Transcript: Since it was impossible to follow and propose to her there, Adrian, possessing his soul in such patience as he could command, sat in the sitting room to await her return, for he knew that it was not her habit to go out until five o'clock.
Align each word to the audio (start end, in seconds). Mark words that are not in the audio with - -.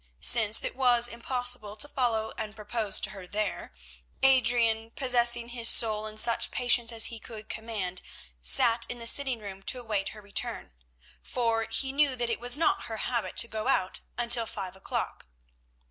Since 0.19 0.63
it 0.63 0.75
was 0.75 1.07
impossible 1.07 1.75
to 1.75 1.87
follow 1.87 2.33
and 2.35 2.55
propose 2.55 2.99
to 3.01 3.11
her 3.11 3.27
there, 3.27 3.71
Adrian, 4.23 4.89
possessing 4.89 5.49
his 5.49 5.69
soul 5.69 6.07
in 6.07 6.17
such 6.17 6.49
patience 6.49 6.91
as 6.91 7.05
he 7.13 7.19
could 7.19 7.49
command, 7.49 8.01
sat 8.41 8.83
in 8.89 8.97
the 8.97 9.05
sitting 9.05 9.37
room 9.37 9.61
to 9.61 9.79
await 9.79 10.09
her 10.09 10.21
return, 10.23 10.73
for 11.21 11.65
he 11.69 11.91
knew 11.93 12.15
that 12.15 12.31
it 12.31 12.39
was 12.39 12.57
not 12.57 12.85
her 12.85 12.97
habit 12.97 13.37
to 13.37 13.47
go 13.47 13.67
out 13.67 13.99
until 14.17 14.47
five 14.47 14.75
o'clock. 14.75 15.27